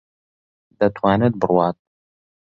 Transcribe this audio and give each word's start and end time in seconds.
دەتوانێت 0.79 1.33
بڕوات. 1.41 1.75